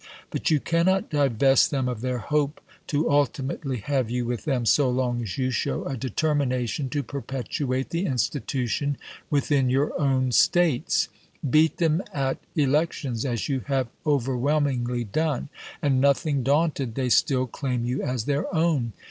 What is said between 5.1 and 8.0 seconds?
as you show a determination to perpetuate